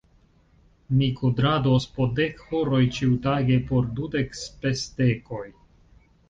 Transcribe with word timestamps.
Mi 1.01 1.09
kudrados 1.17 1.85
po 1.97 2.07
dek 2.19 2.41
horoj 2.45 2.79
ĉiutage 2.97 3.59
por 3.69 3.91
dudek 4.01 4.35
spesdekoj. 4.41 5.45